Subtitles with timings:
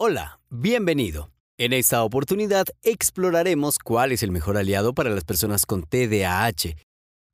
[0.00, 1.32] Hola, bienvenido.
[1.58, 6.76] En esta oportunidad exploraremos cuál es el mejor aliado para las personas con TDAH.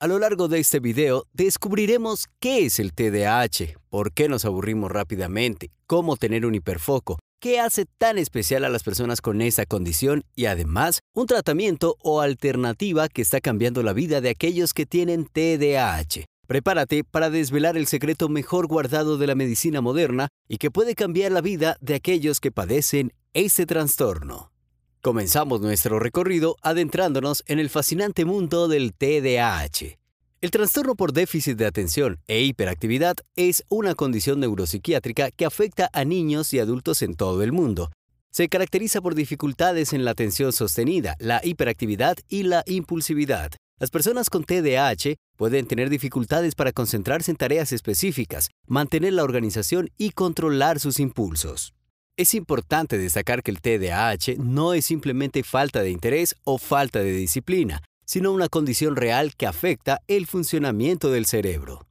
[0.00, 4.90] A lo largo de este video descubriremos qué es el TDAH, por qué nos aburrimos
[4.90, 10.24] rápidamente, cómo tener un hiperfoco, qué hace tan especial a las personas con esta condición
[10.34, 15.26] y además un tratamiento o alternativa que está cambiando la vida de aquellos que tienen
[15.26, 16.24] TDAH.
[16.46, 21.32] Prepárate para desvelar el secreto mejor guardado de la medicina moderna y que puede cambiar
[21.32, 24.52] la vida de aquellos que padecen este trastorno.
[25.00, 29.98] Comenzamos nuestro recorrido adentrándonos en el fascinante mundo del TDAH.
[30.40, 36.04] El trastorno por déficit de atención e hiperactividad es una condición neuropsiquiátrica que afecta a
[36.04, 37.90] niños y adultos en todo el mundo.
[38.30, 43.52] Se caracteriza por dificultades en la atención sostenida, la hiperactividad y la impulsividad.
[43.80, 49.90] Las personas con TDAH pueden tener dificultades para concentrarse en tareas específicas, mantener la organización
[49.98, 51.74] y controlar sus impulsos.
[52.16, 57.12] Es importante destacar que el TDAH no es simplemente falta de interés o falta de
[57.12, 61.84] disciplina, sino una condición real que afecta el funcionamiento del cerebro.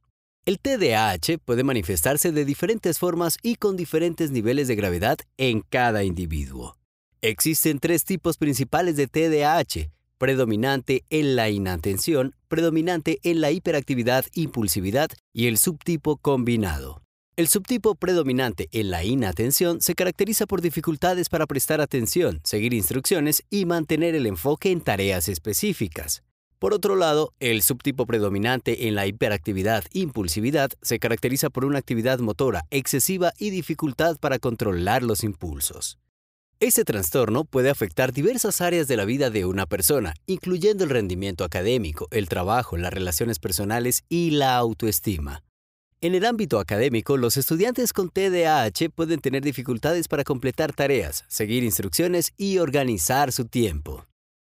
[0.46, 6.02] El TDAH puede manifestarse de diferentes formas y con diferentes niveles de gravedad en cada
[6.02, 6.78] individuo.
[7.20, 9.90] Existen tres tipos principales de TDAH,
[10.24, 17.02] predominante en la inatención, predominante en la hiperactividad impulsividad y el subtipo combinado.
[17.36, 23.42] El subtipo predominante en la inatención se caracteriza por dificultades para prestar atención, seguir instrucciones
[23.50, 26.22] y mantener el enfoque en tareas específicas.
[26.58, 32.18] Por otro lado, el subtipo predominante en la hiperactividad impulsividad se caracteriza por una actividad
[32.20, 35.98] motora excesiva y dificultad para controlar los impulsos.
[36.64, 41.44] Este trastorno puede afectar diversas áreas de la vida de una persona, incluyendo el rendimiento
[41.44, 45.42] académico, el trabajo, las relaciones personales y la autoestima.
[46.00, 51.64] En el ámbito académico, los estudiantes con TDAH pueden tener dificultades para completar tareas, seguir
[51.64, 54.06] instrucciones y organizar su tiempo.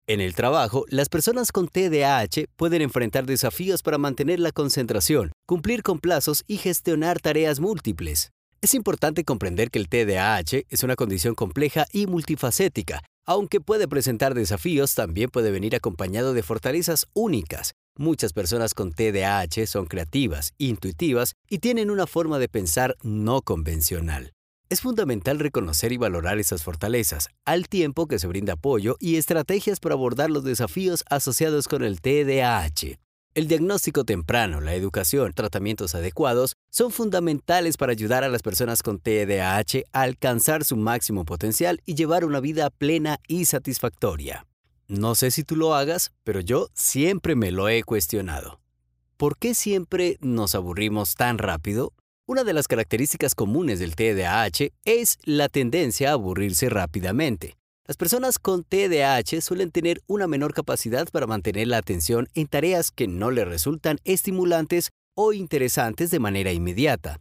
[0.06, 5.82] En el trabajo, las personas con TDAH pueden enfrentar desafíos para mantener la concentración, cumplir
[5.82, 8.32] con plazos y gestionar tareas múltiples.
[8.64, 13.02] Es importante comprender que el TDAH es una condición compleja y multifacética.
[13.26, 17.74] Aunque puede presentar desafíos, también puede venir acompañado de fortalezas únicas.
[17.98, 24.32] Muchas personas con TDAH son creativas, intuitivas y tienen una forma de pensar no convencional.
[24.70, 29.80] Es fundamental reconocer y valorar esas fortalezas, al tiempo que se brinda apoyo y estrategias
[29.80, 33.00] para abordar los desafíos asociados con el TDAH.
[33.34, 39.00] El diagnóstico temprano, la educación, tratamientos adecuados son fundamentales para ayudar a las personas con
[39.00, 44.46] TDAH a alcanzar su máximo potencial y llevar una vida plena y satisfactoria.
[44.90, 48.60] No sé si tú lo hagas, pero yo siempre me lo he cuestionado.
[49.16, 51.94] ¿Por qué siempre nos aburrimos tan rápido?
[52.26, 57.56] Una de las características comunes del TDAH es la tendencia a aburrirse rápidamente.
[57.92, 62.90] Las personas con TDAH suelen tener una menor capacidad para mantener la atención en tareas
[62.90, 67.20] que no les resultan estimulantes o interesantes de manera inmediata.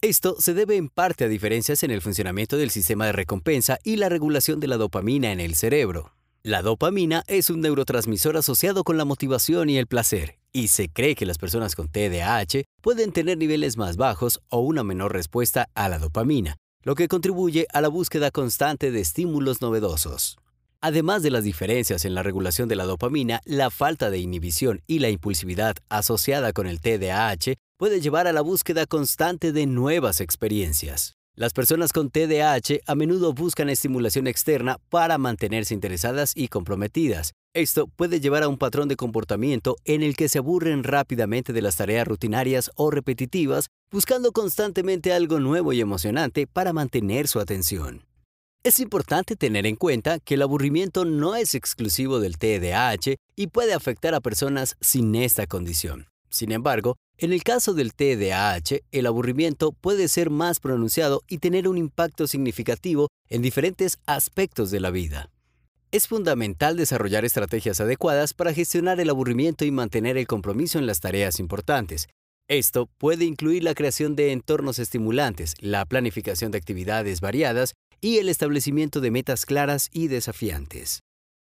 [0.00, 3.94] Esto se debe en parte a diferencias en el funcionamiento del sistema de recompensa y
[3.94, 6.12] la regulación de la dopamina en el cerebro.
[6.42, 11.14] La dopamina es un neurotransmisor asociado con la motivación y el placer, y se cree
[11.14, 15.88] que las personas con TDAH pueden tener niveles más bajos o una menor respuesta a
[15.88, 20.38] la dopamina, lo que contribuye a la búsqueda constante de estímulos novedosos.
[20.80, 25.00] Además de las diferencias en la regulación de la dopamina, la falta de inhibición y
[25.00, 31.14] la impulsividad asociada con el TDAH puede llevar a la búsqueda constante de nuevas experiencias.
[31.34, 37.32] Las personas con TDAH a menudo buscan estimulación externa para mantenerse interesadas y comprometidas.
[37.58, 41.60] Esto puede llevar a un patrón de comportamiento en el que se aburren rápidamente de
[41.60, 48.06] las tareas rutinarias o repetitivas, buscando constantemente algo nuevo y emocionante para mantener su atención.
[48.62, 53.74] Es importante tener en cuenta que el aburrimiento no es exclusivo del TDAH y puede
[53.74, 56.06] afectar a personas sin esta condición.
[56.30, 61.66] Sin embargo, en el caso del TDAH, el aburrimiento puede ser más pronunciado y tener
[61.66, 65.28] un impacto significativo en diferentes aspectos de la vida.
[65.90, 71.00] Es fundamental desarrollar estrategias adecuadas para gestionar el aburrimiento y mantener el compromiso en las
[71.00, 72.08] tareas importantes.
[72.46, 78.28] Esto puede incluir la creación de entornos estimulantes, la planificación de actividades variadas y el
[78.28, 81.00] establecimiento de metas claras y desafiantes.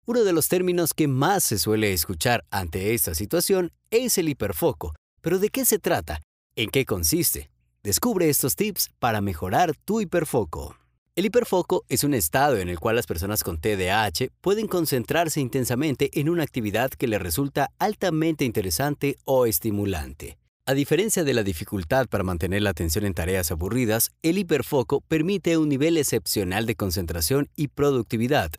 [0.06, 4.94] Uno de los términos que más se suele escuchar ante esta situación es el hiperfoco,
[5.20, 6.22] pero ¿de qué se trata?
[6.56, 7.50] ¿En qué consiste?
[7.82, 10.79] Descubre estos tips para mejorar tu hiperfoco.
[11.20, 16.08] El hiperfoco es un estado en el cual las personas con TDAH pueden concentrarse intensamente
[16.18, 20.38] en una actividad que les resulta altamente interesante o estimulante.
[20.64, 25.58] A diferencia de la dificultad para mantener la atención en tareas aburridas, el hiperfoco permite
[25.58, 28.50] un nivel excepcional de concentración y productividad.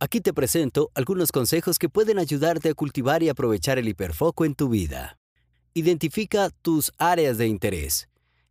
[0.00, 4.56] Aquí te presento algunos consejos que pueden ayudarte a cultivar y aprovechar el hiperfoco en
[4.56, 5.16] tu vida.
[5.74, 8.09] Identifica tus áreas de interés.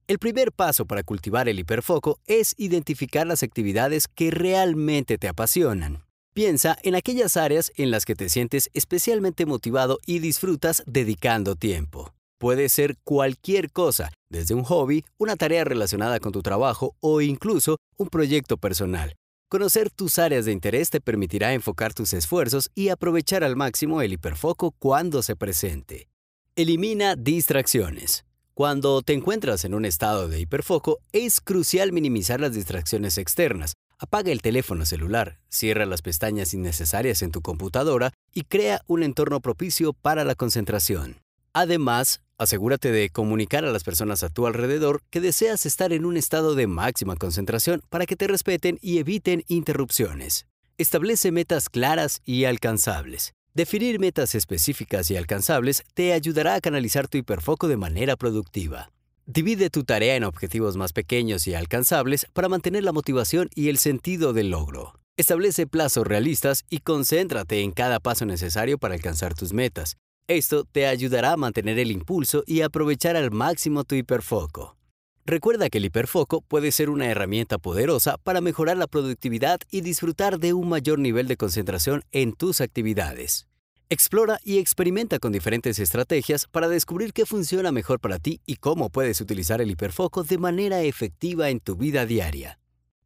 [0.10, 6.04] El primer paso para cultivar el hiperfoco es identificar las actividades que realmente te apasionan.
[6.34, 12.12] Piensa en aquellas áreas en las que te sientes especialmente motivado y disfrutas dedicando tiempo.
[12.40, 17.78] Puede ser cualquier cosa, desde un hobby, una tarea relacionada con tu trabajo o incluso
[17.96, 19.14] un proyecto personal.
[19.48, 24.14] Conocer tus áreas de interés te permitirá enfocar tus esfuerzos y aprovechar al máximo el
[24.14, 26.08] hiperfoco cuando se presente.
[26.56, 28.26] Elimina distracciones.
[28.60, 33.76] Cuando te encuentras en un estado de hiperfoco, es crucial minimizar las distracciones externas.
[33.98, 39.40] Apaga el teléfono celular, cierra las pestañas innecesarias en tu computadora y crea un entorno
[39.40, 41.22] propicio para la concentración.
[41.54, 46.18] Además, Asegúrate de comunicar a las personas a tu alrededor que deseas estar en un
[46.18, 50.48] estado de máxima concentración para que te respeten y eviten interrupciones.
[50.78, 53.34] Establece metas claras y alcanzables.
[53.60, 58.90] Definir metas específicas y alcanzables te ayudará a canalizar tu hiperfoco de manera productiva.
[59.26, 63.78] Divide tu tarea en objetivos más pequeños y alcanzables para mantener la motivación y el
[63.78, 64.94] sentido del logro.
[65.18, 69.98] Establece plazos realistas y concéntrate en cada paso necesario para alcanzar tus metas.
[70.30, 74.78] Esto te ayudará a mantener el impulso y aprovechar al máximo tu hiperfoco.
[75.26, 80.40] Recuerda que el hiperfoco puede ser una herramienta poderosa para mejorar la productividad y disfrutar
[80.40, 83.49] de un mayor nivel de concentración en tus actividades.
[83.92, 88.92] Explora y experimenta con diferentes estrategias para descubrir qué funciona mejor para ti y cómo
[88.92, 92.60] puedes utilizar el hiperfoco de manera efectiva en tu vida diaria.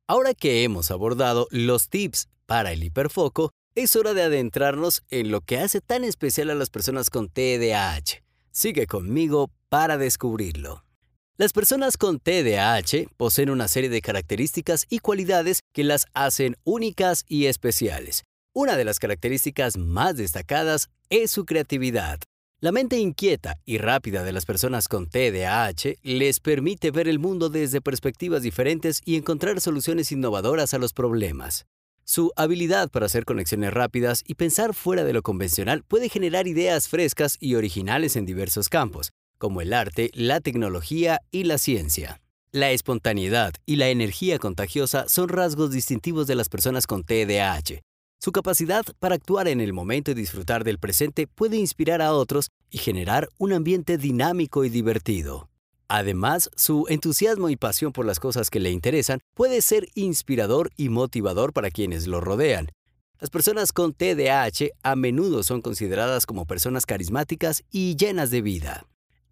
[0.07, 5.39] Ahora que hemos abordado los tips para el hiperfoco, es hora de adentrarnos en lo
[5.39, 8.21] que hace tan especial a las personas con TDAH.
[8.51, 10.83] Sigue conmigo para descubrirlo.
[11.37, 17.23] Las personas con TDAH poseen una serie de características y cualidades que las hacen únicas
[17.29, 18.25] y especiales.
[18.55, 22.19] Una de las características más destacadas es su creatividad.
[22.59, 27.49] La mente inquieta y rápida de las personas con TDAH les permite ver el mundo
[27.49, 31.65] desde perspectivas diferentes y encontrar soluciones innovadoras a los problemas.
[32.03, 36.87] Su habilidad para hacer conexiones rápidas y pensar fuera de lo convencional puede generar ideas
[36.87, 42.21] frescas y originales en diversos campos, como el arte, la tecnología y la ciencia.
[42.51, 47.81] La espontaneidad y la energía contagiosa son rasgos distintivos de las personas con TDAH.
[48.23, 52.51] Su capacidad para actuar en el momento y disfrutar del presente puede inspirar a otros
[52.71, 55.49] y generar un ambiente dinámico y divertido.
[55.89, 60.87] Además, su entusiasmo y pasión por las cosas que le interesan puede ser inspirador y
[60.87, 62.69] motivador para quienes lo rodean.
[63.19, 68.85] Las personas con TDAH a menudo son consideradas como personas carismáticas y llenas de vida.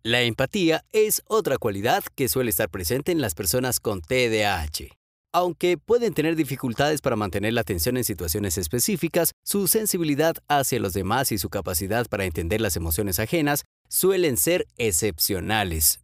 [0.04, 5.01] La empatía es otra cualidad que suele estar presente en las personas con TDAH.
[5.34, 10.92] Aunque pueden tener dificultades para mantener la atención en situaciones específicas, su sensibilidad hacia los
[10.92, 16.02] demás y su capacidad para entender las emociones ajenas suelen ser excepcionales.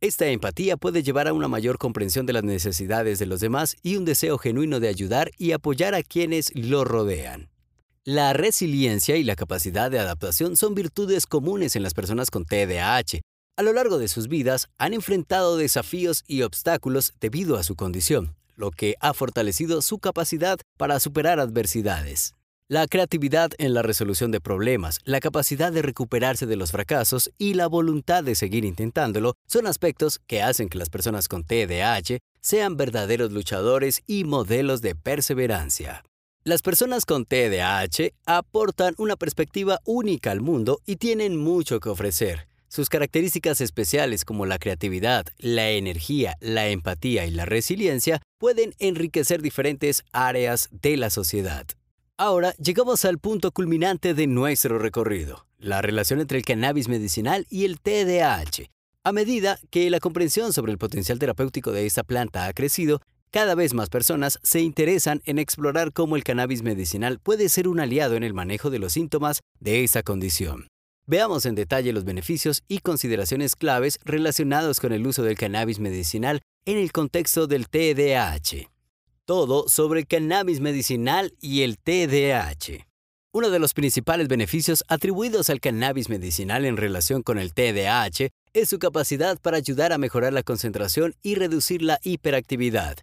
[0.00, 3.96] Esta empatía puede llevar a una mayor comprensión de las necesidades de los demás y
[3.96, 7.50] un deseo genuino de ayudar y apoyar a quienes lo rodean.
[8.04, 13.22] La resiliencia y la capacidad de adaptación son virtudes comunes en las personas con TDAH.
[13.56, 18.36] A lo largo de sus vidas han enfrentado desafíos y obstáculos debido a su condición,
[18.58, 22.34] lo que ha fortalecido su capacidad para superar adversidades.
[22.70, 27.54] La creatividad en la resolución de problemas, la capacidad de recuperarse de los fracasos y
[27.54, 32.76] la voluntad de seguir intentándolo son aspectos que hacen que las personas con TDAH sean
[32.76, 36.04] verdaderos luchadores y modelos de perseverancia.
[36.44, 42.48] Las personas con TDAH aportan una perspectiva única al mundo y tienen mucho que ofrecer.
[42.68, 49.40] Sus características especiales como la creatividad, la energía, la empatía y la resiliencia pueden enriquecer
[49.40, 51.66] diferentes áreas de la sociedad.
[52.18, 57.64] Ahora llegamos al punto culminante de nuestro recorrido, la relación entre el cannabis medicinal y
[57.64, 58.68] el TDAH.
[59.04, 63.54] A medida que la comprensión sobre el potencial terapéutico de esta planta ha crecido, cada
[63.54, 68.16] vez más personas se interesan en explorar cómo el cannabis medicinal puede ser un aliado
[68.16, 70.68] en el manejo de los síntomas de esta condición.
[71.08, 76.42] Veamos en detalle los beneficios y consideraciones claves relacionados con el uso del cannabis medicinal
[76.64, 78.68] en el contexto del TDAH
[79.28, 82.86] todo sobre cannabis medicinal y el TDAH.
[83.34, 88.70] Uno de los principales beneficios atribuidos al cannabis medicinal en relación con el TDAH es
[88.70, 92.96] su capacidad para ayudar a mejorar la concentración y reducir la hiperactividad.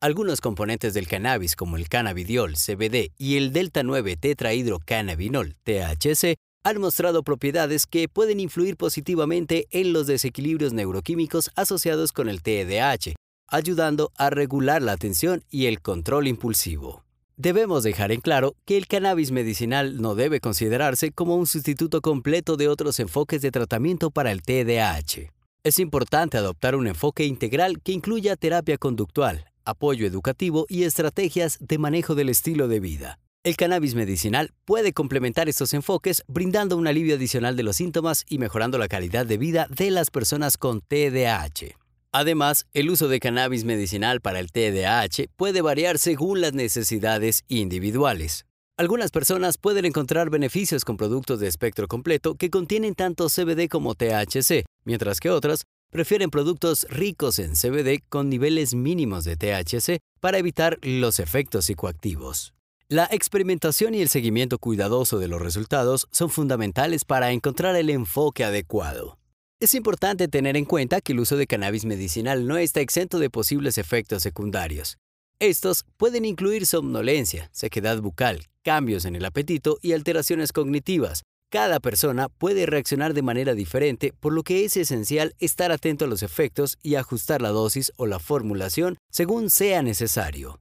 [0.00, 6.34] Algunos componentes del cannabis como el cannabidiol, CBD y el delta 9 tetrahidrocannabinol, THC,
[6.68, 13.14] han mostrado propiedades que pueden influir positivamente en los desequilibrios neuroquímicos asociados con el TDAH,
[13.48, 17.04] ayudando a regular la atención y el control impulsivo.
[17.38, 22.56] Debemos dejar en claro que el cannabis medicinal no debe considerarse como un sustituto completo
[22.58, 25.32] de otros enfoques de tratamiento para el TDAH.
[25.64, 31.78] Es importante adoptar un enfoque integral que incluya terapia conductual, apoyo educativo y estrategias de
[31.78, 33.18] manejo del estilo de vida.
[33.44, 38.38] El cannabis medicinal puede complementar estos enfoques brindando un alivio adicional de los síntomas y
[38.38, 41.76] mejorando la calidad de vida de las personas con TDAH.
[42.10, 48.44] Además, el uso de cannabis medicinal para el TDAH puede variar según las necesidades individuales.
[48.76, 53.94] Algunas personas pueden encontrar beneficios con productos de espectro completo que contienen tanto CBD como
[53.94, 60.38] THC, mientras que otras prefieren productos ricos en CBD con niveles mínimos de THC para
[60.38, 62.52] evitar los efectos psicoactivos.
[62.90, 68.44] La experimentación y el seguimiento cuidadoso de los resultados son fundamentales para encontrar el enfoque
[68.44, 69.18] adecuado.
[69.60, 73.28] Es importante tener en cuenta que el uso de cannabis medicinal no está exento de
[73.28, 74.96] posibles efectos secundarios.
[75.38, 81.24] Estos pueden incluir somnolencia, sequedad bucal, cambios en el apetito y alteraciones cognitivas.
[81.50, 86.08] Cada persona puede reaccionar de manera diferente, por lo que es esencial estar atento a
[86.08, 90.58] los efectos y ajustar la dosis o la formulación según sea necesario.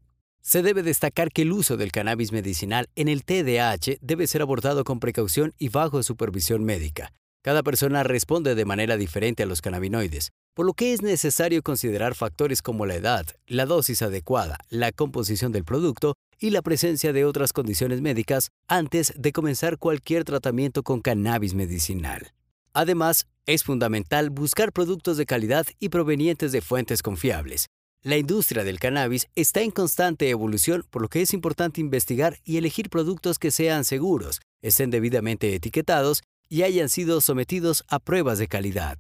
[0.48, 4.86] Se debe destacar que el uso del cannabis medicinal en el TDAH debe ser abordado
[4.86, 7.12] con precaución y bajo supervisión médica.
[7.44, 12.16] Cada persona responde de manera diferente a los cannabinoides, por lo que es necesario considerar
[12.16, 17.26] factores como la edad, la dosis adecuada, la composición del producto y la presencia de
[17.26, 22.32] otras condiciones médicas antes de comenzar cualquier tratamiento con cannabis medicinal.
[22.72, 27.68] Además, es fundamental buscar productos de calidad y provenientes de fuentes confiables.
[28.08, 32.56] La industria del cannabis está en constante evolución, por lo que es importante investigar y
[32.56, 38.48] elegir productos que sean seguros, estén debidamente etiquetados y hayan sido sometidos a pruebas de
[38.48, 38.98] calidad.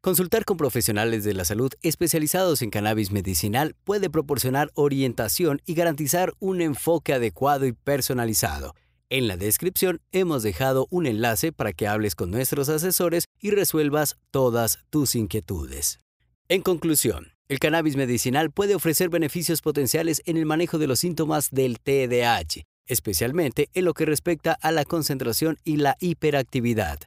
[0.00, 6.34] Consultar con profesionales de la salud especializados en cannabis medicinal puede proporcionar orientación y garantizar
[6.40, 8.74] un enfoque adecuado y personalizado.
[9.08, 14.16] En la descripción hemos dejado un enlace para que hables con nuestros asesores y resuelvas
[14.32, 16.00] todas tus inquietudes.
[16.48, 21.50] En conclusión, el cannabis medicinal puede ofrecer beneficios potenciales en el manejo de los síntomas
[21.50, 26.98] del TDAH, especialmente en lo que respecta a la concentración y la hiperactividad.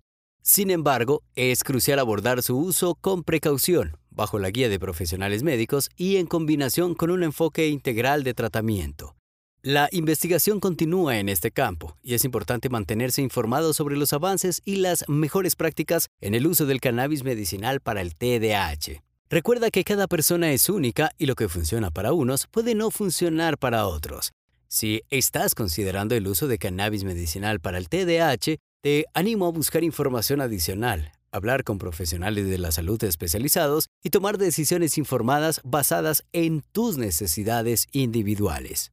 [0.42, 5.92] Sin embargo, es crucial abordar su uso con precaución, bajo la guía de profesionales médicos
[5.96, 9.16] y en combinación con un enfoque integral de tratamiento.
[9.62, 14.78] La investigación continúa en este campo y es importante mantenerse informado sobre los avances y
[14.78, 19.04] las mejores prácticas en el uso del cannabis medicinal para el TDAH.
[19.32, 23.58] Recuerda que cada persona es única y lo que funciona para unos puede no funcionar
[23.58, 24.34] para otros.
[24.68, 29.86] Si estás considerando el uso de cannabis medicinal para el TDAH, te animo a buscar
[29.86, 36.62] información adicional, hablar con profesionales de la salud especializados y tomar decisiones informadas basadas en
[36.74, 38.92] tus necesidades individuales.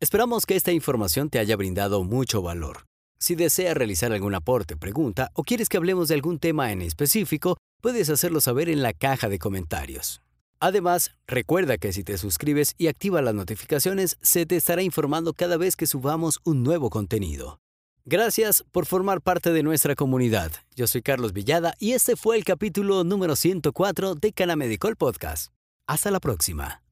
[0.00, 2.84] Esperamos que esta información te haya brindado mucho valor.
[3.18, 7.56] Si deseas realizar algún aporte, pregunta o quieres que hablemos de algún tema en específico,
[7.80, 10.20] puedes hacerlo saber en la caja de comentarios.
[10.60, 15.56] Además, recuerda que si te suscribes y activas las notificaciones, se te estará informando cada
[15.56, 17.60] vez que subamos un nuevo contenido.
[18.04, 20.50] Gracias por formar parte de nuestra comunidad.
[20.74, 25.52] Yo soy Carlos Villada y este fue el capítulo número 104 de Canamedicol Podcast.
[25.86, 26.87] Hasta la próxima.